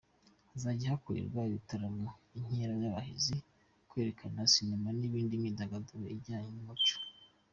[0.51, 2.07] Hazajya hakorerwa ibitaramo,
[2.37, 3.35] inkera z’abahizi,
[3.89, 6.97] kwerekana sinema n’indi myidagaduro ijyanye n’umuco.